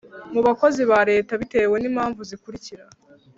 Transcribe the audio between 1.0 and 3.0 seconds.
leta, bitewe n’impamvu zikurikira: